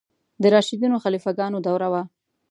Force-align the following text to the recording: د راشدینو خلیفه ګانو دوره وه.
د 0.41 0.43
راشدینو 0.53 1.01
خلیفه 1.03 1.31
ګانو 1.39 1.59
دوره 1.67 1.87
وه. 1.93 2.03